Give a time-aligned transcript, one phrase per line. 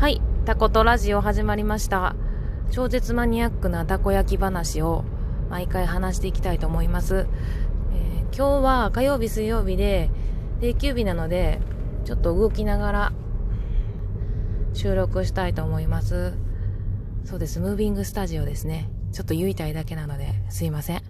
[0.00, 2.16] はい、タコとラジオ始まりました。
[2.70, 5.04] 超絶マニアックなたこ焼き話を
[5.50, 7.26] 毎回話していきたいと思います。
[7.92, 10.08] えー今日は火曜日、水曜日で
[10.62, 11.60] 定休日なので、
[12.06, 13.12] ちょっと動きながら
[14.72, 16.32] 収録したいと思います。
[17.26, 18.88] そうです、ムービングスタジオですね。
[19.12, 21.02] ちょっと言いたいだけなので、すいません。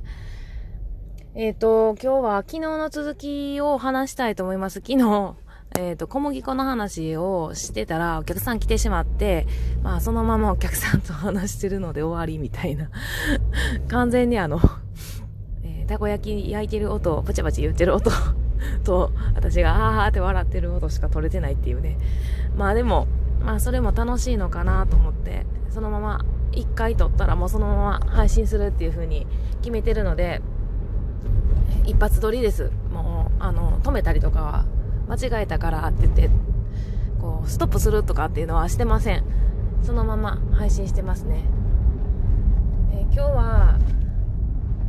[1.36, 4.80] えっ、と、今日は昨日の続きを話したいと思います。
[4.84, 5.36] 昨日、
[5.78, 9.46] えっ、と、小麦粉の話をしてたら、お客さん来てしまって、
[9.82, 12.90] まあ、そのままお客さんと話してるので終わりみたいな。
[13.88, 14.60] 完全にあの、
[15.62, 18.10] えーたこ焼き焼いてる音、パチパチ言ってる音
[18.84, 21.98] と、私があーって笑ってる音しか取れてないっていうね。
[22.56, 23.06] まあでも、
[23.44, 29.26] まあそれも楽しいのかなと思って、そのまま一回撮ったらもうそのまま配信するっていう風に
[29.60, 30.42] 決めてるので、
[31.84, 32.70] 一発撮りです。
[32.92, 34.64] もう、あの、止めたりとかは、
[35.10, 36.30] 間違えたからって言って、
[37.20, 39.24] こう、ストップするとかっていうのはしてません。
[39.82, 41.42] そのまま配信してますね。
[42.92, 43.78] え今日は、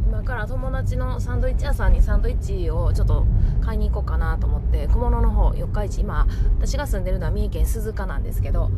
[0.08, 3.26] 今から友達のサンドイッチ屋さんにサンドイッチをちょっと
[3.62, 6.28] 買いに行こうかなと思って、小物の方、四日市、今、
[6.60, 8.70] 私が住んでるのは三重県鈴鹿なんですけど、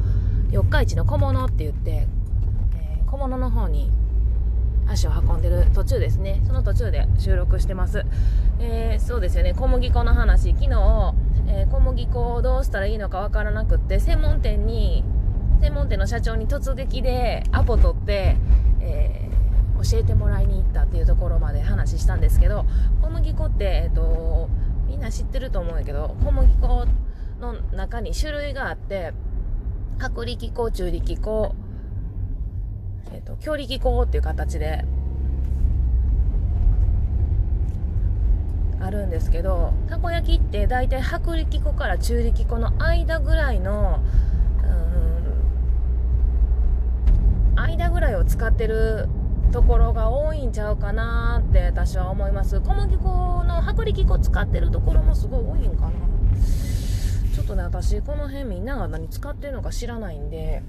[0.52, 2.08] 四日市の小物って言って、
[2.76, 3.92] えー小物の方に
[4.88, 8.06] 足を運んでる途中ですねその途中で収録してます、
[8.60, 11.14] えーそうですよね小麦粉の話昨日、
[11.48, 15.04] えー小麦粉をどうしたらいいのかわからなくって専門店に
[15.62, 18.38] 専門店の社長に突撃でアポ取って、
[18.82, 19.34] えー
[19.84, 22.66] 教えてもらいに行ったっていうところまで話したんですけど
[23.02, 24.50] 小麦粉って、えー、と
[24.88, 26.88] みんな知ってると思うんやけど小麦粉
[27.40, 29.14] の中に種類があって
[30.00, 31.56] 薄力粉中力粉
[33.12, 34.86] えー、と強力粉っていう形で
[38.94, 44.00] るんですけどたこ焼きって大体薄力粉から中力粉の間ぐらいの
[47.56, 49.10] うん間ぐらいを使ってる
[49.52, 52.60] ところが多いんちゃうかなって私は思います。
[52.60, 55.92] 小麦粉の薄力粉使ってるところもすごい多いんかな。
[57.36, 60.64] ちょっとね私この辺みんなが何使ってるのか知らないんで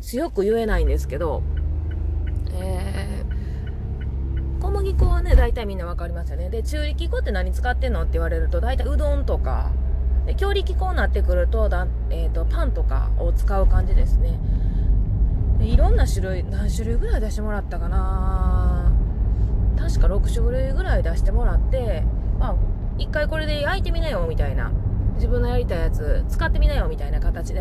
[0.00, 1.42] 強く言えないんですけど、
[2.54, 3.39] えー、
[4.60, 6.50] 小麦粉はね大体みんな分かりますよね。
[6.50, 9.70] で中力粉って何使ってんのって言われると大体うどんとか。
[10.26, 14.38] で強力粉になってくるとだ、えー、とパンとかを使う感じですね。
[15.58, 18.92] でいろんな種類何種類ぐらい出してもらったかな。
[19.78, 22.04] 確か6種類ぐらい出してもらって
[22.38, 22.56] まあ
[22.98, 24.70] 一回これで焼いてみなよみたいな。
[25.20, 27.60] 自分のやりたいやつ使ってみなよみたいな形で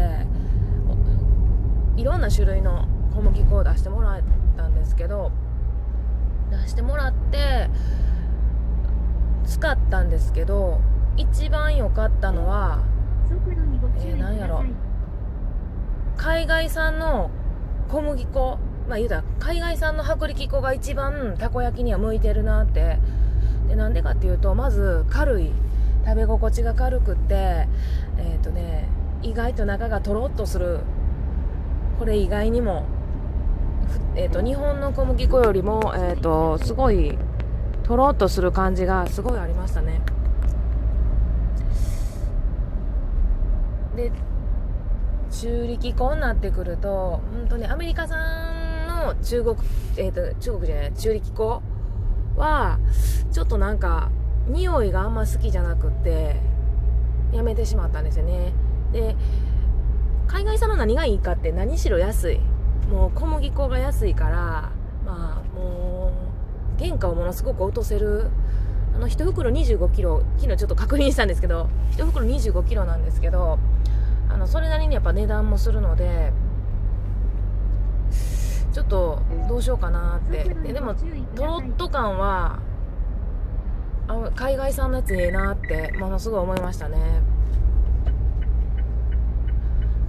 [1.97, 4.21] いろんな種類の小麦粉を出してもらっ
[4.55, 5.33] たんですけど
[6.51, 7.69] 出してもらって
[9.45, 10.79] 使ったんですけど
[11.17, 12.83] 一番良かったのは
[13.99, 14.63] えーなんやろ。
[16.17, 17.29] 海外産の
[17.87, 18.57] 小麦粉。
[18.87, 22.97] まあ言うたら海外産の薄力粉が一番たこ焼きには向いてるなって。
[23.67, 25.51] でなんでかっていうとまず軽い
[26.05, 27.67] 食べ心地が軽くって
[28.17, 28.89] えっ、とね
[29.21, 30.79] 意外と中がとろっとする。
[31.99, 32.98] これ意外にも、ふ
[34.15, 37.17] えー、と日本の小麦粉よりも、えー、とすごい
[37.83, 40.01] とろっとする感じがすごいありましたね。
[43.95, 44.11] で
[45.31, 49.57] 中力粉になってくると本当にアメリカ産の中国
[49.97, 51.61] えっ、と中国じゃない中力粉
[52.35, 52.79] は
[53.31, 54.09] ちょっとなんか
[54.47, 56.37] 匂いがあんま好きじゃなくて
[57.31, 58.53] やめてしまったんですよね。
[58.91, 59.15] で
[60.27, 62.39] 海外産の何がいいかって何しろ安い。
[62.89, 64.71] もう小麦粉が安いから
[65.05, 66.11] まあも
[66.77, 68.29] う原価をものすごく落とせる。
[68.95, 73.59] あの1袋2 5キロ昨日ちょっと確認したんですけど1袋2 5キロなんですけど
[74.27, 76.33] あのそれなりにやっぱ値段もするので
[78.73, 80.43] ちょっとどうしようかなって。
[80.43, 80.95] ででも
[81.35, 82.59] とろっと感は
[84.07, 86.97] あ海外産のやつええなってものすごい思いましたね。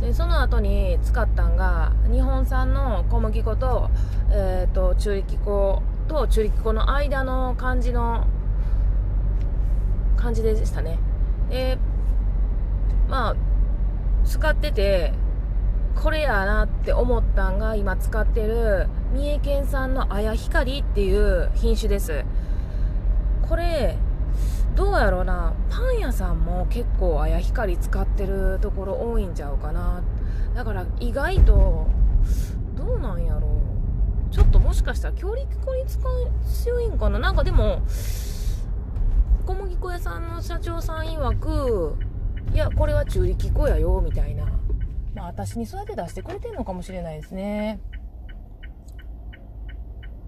[0.01, 3.91] でその後に使ったんが日本産の小麦粉と,、
[4.31, 8.27] えー、と中力粉と中力粉の間の感じの
[10.17, 10.99] 感じでしたね。
[11.51, 11.79] で
[13.09, 13.37] まあ
[14.25, 15.13] 使ってて
[16.03, 22.25] これやなって思ったんが今使ってる三重県産の綾光っていう品種です。
[23.49, 23.97] これ
[24.77, 25.53] どうやろうな。
[25.69, 30.03] パン屋さんも結構綾光使ってるところ多いんちゃうかな。
[30.55, 31.87] だから意外と
[32.75, 33.49] どうなんやろ
[34.31, 34.33] う。
[34.33, 36.05] ちょっともしかしたら強力粉に使い
[36.47, 37.19] 強いんかな。
[37.19, 37.83] なんかでも
[39.47, 41.97] 小麦粉屋さんの社長さん曰く
[42.53, 44.47] いやこれは中力粉やよみたいな。
[45.15, 47.81] まあ私にそうやって出してくれてるのかもしれないですね。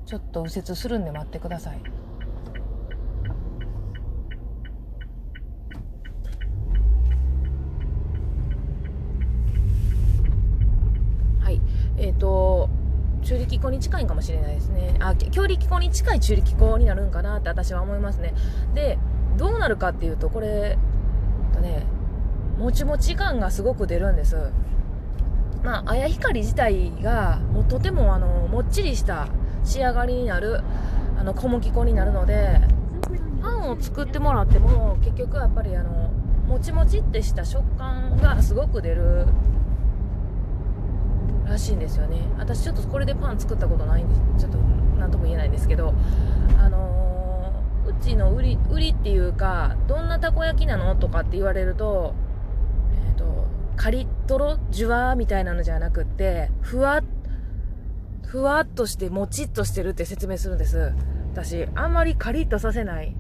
[0.04, 1.80] ちょっと右折するんで待ってください。
[12.02, 12.69] えっ、ー、と
[13.22, 14.96] 中力粉に近いかもしれないですね。
[14.99, 18.34] あ強力粉に近い中力粉になるんかなって私は思いますね。
[18.75, 18.99] で
[19.38, 20.76] どうなるかっていうとこれ
[21.54, 21.87] とね
[22.58, 24.37] もちもち感がすごく出るんです。
[25.62, 29.28] まあ綾光自体がもうとてもあのもっちりした
[29.62, 30.60] 仕上がりになる
[31.19, 32.60] あの小麦粉になるので
[33.40, 36.10] パンを作ってもらっても結局やっぱりあの
[36.48, 39.26] もちもちってした食感がすごく出る
[41.52, 42.19] らしいんですよね。
[42.38, 44.58] 私ちょっとこれでパン作ったことないんでちょっと
[44.99, 45.94] 何とも言えないんですけど
[46.58, 52.14] あのー、うちの売り売りっていうかどんなたこ焼きなのとかって言われると
[53.08, 53.46] えっ、ー、と
[53.76, 57.04] カリットロジュワーみたいなのじゃなくってふわっ
[58.26, 60.94] ふわっとしてもちっとしてるって説明するんです。
[61.34, 63.14] 私あんまりカリッとさせない。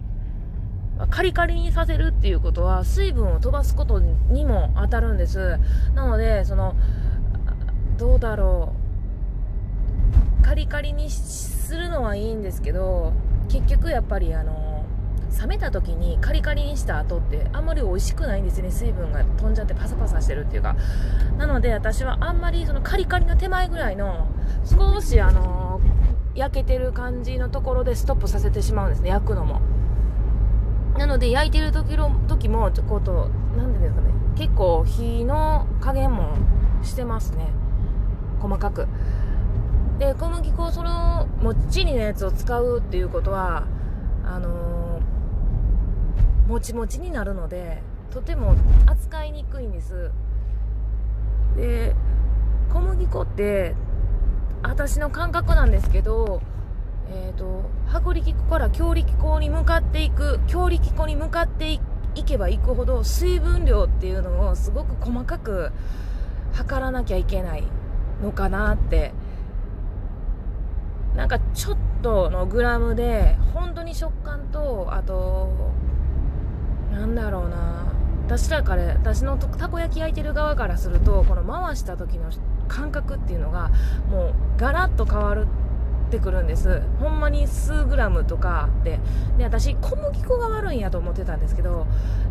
[1.10, 5.58] カリカリにさせるっていうことは水分を飛ばすことにも当たるんです。
[5.94, 6.76] なのでその
[8.02, 8.72] どうだろ
[10.40, 10.44] う。
[10.44, 13.12] カリカリにするのはいいんですけど
[13.48, 14.84] 結局やっぱりあの
[15.40, 18.72] 冷めた時にカリカリにした後ってあんまり美味しくないんですね。
[18.72, 20.74] 水分が飛んじゃってパサパサしてるっていうか。
[21.38, 24.26] なので私はあんまりそのカリカリの手前ぐらいの
[24.64, 25.80] 少しあの
[26.34, 29.10] 焼けてる感じのところでストップさせてしまうんですね。
[29.10, 29.60] 焼くのも。
[30.98, 34.08] なので焼いてる時の時もちょっと何ていうんですかね。
[34.34, 36.34] 結構火の加減も
[36.82, 37.61] してますね。
[38.42, 38.88] 細かく。
[39.98, 43.66] で小麦粉そのもっちりなやつを使うっていうことは
[44.24, 48.56] あのー、もちもちになるのでとても
[48.86, 50.10] 扱いにくいんです。
[51.56, 51.94] で
[52.72, 53.76] 小麦粉って
[54.62, 56.40] 私の感覚なんですけど
[57.14, 61.80] えーと、薄力粉から強力粉に向かっていく強力粉に向かってい
[62.24, 65.72] けばいくほど水分量っていうのをすごく細かく
[66.54, 67.64] 測らなきゃいけない。
[68.22, 69.12] のかなって
[71.16, 75.50] なんかちょっとのグラムで本当に食感とあと
[76.90, 77.92] なんだろうな
[78.26, 82.30] 私らから私のたこ焼き焼いてる側からするとこの回した時の
[82.68, 83.70] 感覚っていうのが
[84.10, 85.46] もうガラッと変わる
[86.08, 86.82] ってくるんです。
[87.00, 89.00] ほんまに数グラムとかで。
[89.38, 91.86] で私小麦粉が悪いんやと思ってたんですけど、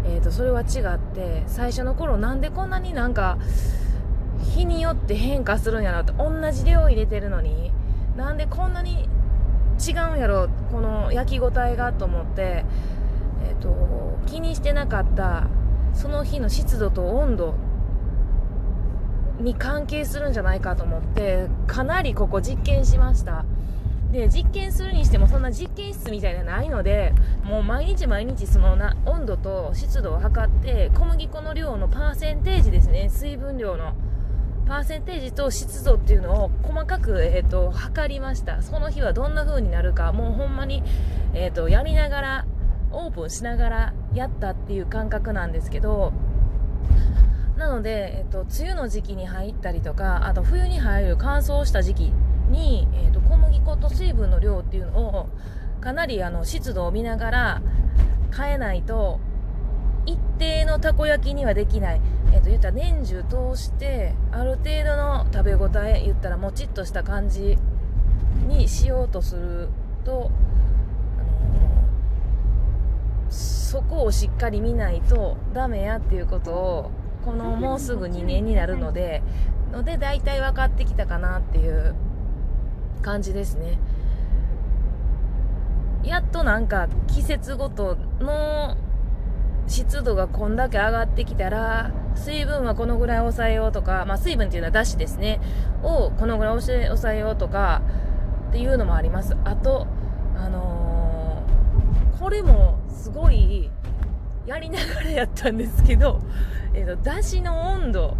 [0.05, 3.39] えー、とそれは違って最初の頃なんでこんなになんか
[4.41, 7.71] 日によって変化するんやろって同じ量入れてるのに。
[8.15, 9.07] なんでこんなに
[9.79, 12.65] 違うんやろこの焼き応えがと思って、
[13.43, 15.47] えーと、気にしてなかった
[15.93, 17.55] その日の湿度と温度
[19.39, 23.45] に関係するんじゃないかと思ってかなりここ実験しました。
[24.11, 27.13] で実験するにしてもそんな実験室みたいなのないので
[27.45, 33.09] もう毎日毎日そのな温度と湿度を測って小麦粉の量のパーセンテージですね。
[33.09, 33.93] 水分量の。
[34.71, 38.61] パーセンテージと湿度っていうのを細かく、えーと、測りました。
[38.61, 40.81] その日はどんな風になるかもうほんまに、
[41.33, 42.45] えーと、やりながら
[42.93, 46.13] オープンしながらやったっていう感覚なんですけど
[47.57, 52.13] なので、えーと、梅雨の時期に入ったりとかあと冬に入る乾燥した時期
[52.49, 55.29] に、えー、と小麦粉と水分の量っていうのを
[55.81, 57.61] かなりあの湿度を見ながら
[58.33, 59.19] 変えないと
[60.05, 62.01] 一定のたこ焼きにはできない、
[62.33, 67.57] えー、と言ったら年中通してある程度の食べ応え言ったらもちっとした感じ
[68.47, 69.69] にしようとする
[70.03, 70.31] と、
[71.17, 76.91] あのー、そこをしっかり見ないとダメやっていうことを
[77.23, 79.21] このもうすぐ2年になるので
[79.71, 81.95] ので大体分かってきたかなっていう
[83.01, 83.79] 感じですね。
[86.03, 88.75] やっとなんか季節ごとの
[89.67, 95.39] 湿度がこんだけ上がってきたら、水分はこのぐらい抑えようとか、まあ水分っていうのはだしですね、
[95.83, 97.81] をこのぐらい抑えようとか、
[98.49, 99.35] っていうのもあります。
[99.45, 99.87] あと、
[100.35, 103.71] あのー、これもすごい
[104.45, 106.19] やりながらやったんですけど、
[106.75, 108.17] えっ、ー、と、だしの温度、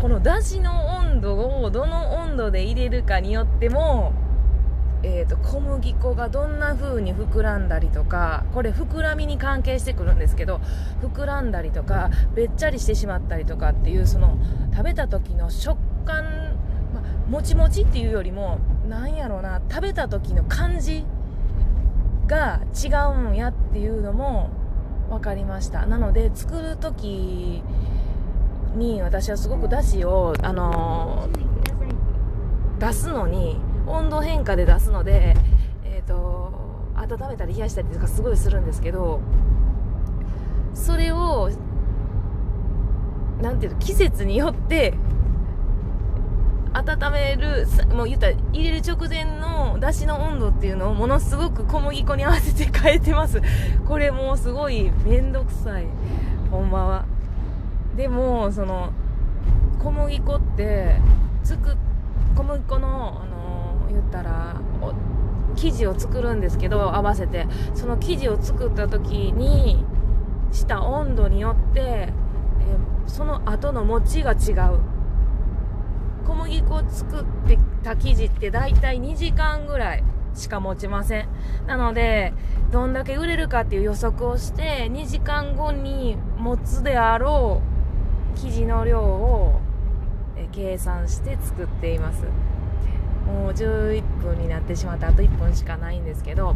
[0.00, 4.12] このだしの温度をどの温度で入れるかによっても、
[5.04, 10.60] えーと、小麦粉がどんな風に膨らんだりとかこれ膨らみに関係してくるんですけど
[11.02, 14.38] 膨らんだりとかべっちゃりしてしまったりとかっていうその
[14.70, 16.56] 食べた時の食感、
[16.94, 21.04] まもちもちっていうよりもなんやろうな食べた時の感じ
[22.28, 24.50] が違うんやっていうのも
[25.10, 25.84] 分かりました。
[25.86, 27.62] なので作る時
[28.76, 35.34] に私はすごくだしを、あのー、出すのに温度変化で出すので、
[35.84, 36.52] えーと、
[36.94, 39.20] 温めたり冷やしたりとかすごいするんですけど
[40.74, 41.50] それを
[43.40, 44.94] なんていうの季節によって
[46.74, 53.42] 温めるもう言ったら入れる直前のだしの温度っていうのをものすごく小麦粉に合わせて変えてます。
[53.86, 55.86] これもうすごい面倒くさい。
[56.50, 57.04] ほんまは。
[57.96, 58.90] でもその
[59.82, 60.96] 小麦粉って
[61.44, 61.76] つく
[62.34, 63.31] 小麦粉のあの
[63.92, 64.56] 言ったら
[65.56, 67.46] 生地を作るんですけど合わせて。
[67.74, 69.84] その生地を作った時に
[70.50, 72.12] した温度によって、え
[73.06, 74.80] その後の餅が違う。
[76.26, 81.28] 小麦粉を作ってた生地って大体2時間ぐらいしか持ちません。
[81.66, 82.32] なので
[82.70, 87.60] どんだけ売れるかっていう予測をして2時間後に持つであろ
[88.34, 89.60] う生地の量を
[90.52, 92.24] 計算して作っています。
[93.32, 96.54] もう11分になってしまってあと1分しかないんですけど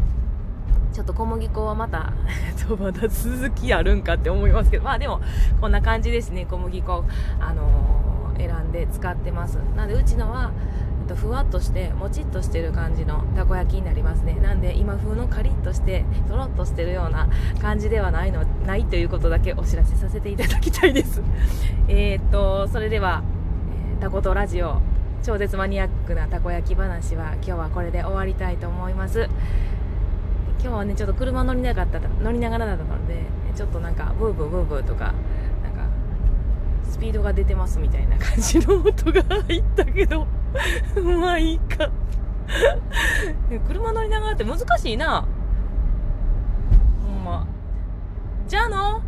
[0.92, 2.12] ちょっと小麦粉はまた
[2.78, 5.21] まだ続きあるんかって思いますけどまあでも
[5.61, 6.47] こんな感じですね。
[6.47, 7.04] 小麦粉
[7.40, 9.59] あのー、選んで使ってます。
[9.76, 10.52] なのでうちのは
[11.14, 14.35] ふわっとしてもちっとしてる感じのたこ焼きになりますね。
[14.42, 17.28] なんで今風のカリッとしてとろっとしてるような
[17.61, 21.23] 感じではないのないということだけお知らせさせていただきたいです。
[21.88, 23.23] えっとそれでは、
[23.95, 24.80] えー、タコとラジオ
[25.26, 29.28] 超絶マニアックなたこ焼き話は今日はこれで終わりたいと思います。
[30.61, 33.25] 今日はねちょっと車乗りなかった乗りながらだったので
[33.56, 35.14] ちょっとなんかブーブーブーブーとか
[35.64, 35.88] なんか
[36.88, 40.28] スピードが出てますみたいな感じの音が入ったけど
[41.02, 41.90] まあいいか
[43.66, 45.26] 車乗りながらって難しいな
[47.04, 47.49] ほんま
[48.47, 49.02] じゃあの